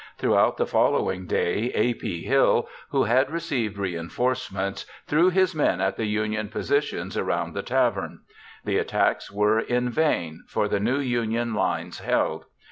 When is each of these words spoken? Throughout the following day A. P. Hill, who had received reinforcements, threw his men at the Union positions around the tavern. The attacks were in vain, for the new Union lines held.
Throughout 0.17 0.57
the 0.57 0.65
following 0.65 1.27
day 1.27 1.71
A. 1.75 1.93
P. 1.93 2.23
Hill, 2.23 2.67
who 2.89 3.03
had 3.03 3.29
received 3.29 3.77
reinforcements, 3.77 4.87
threw 5.05 5.29
his 5.29 5.53
men 5.53 5.79
at 5.79 5.95
the 5.95 6.07
Union 6.07 6.47
positions 6.49 7.15
around 7.15 7.53
the 7.53 7.61
tavern. 7.61 8.21
The 8.65 8.79
attacks 8.79 9.31
were 9.31 9.59
in 9.59 9.91
vain, 9.91 10.43
for 10.47 10.67
the 10.67 10.79
new 10.79 10.97
Union 10.99 11.53
lines 11.53 11.99
held. 11.99 12.45